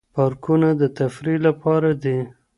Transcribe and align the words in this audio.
پارکونه 0.15 0.67
د 0.79 0.81
تفريح 0.99 1.37
لپاره 1.47 1.89
دي. 2.03 2.17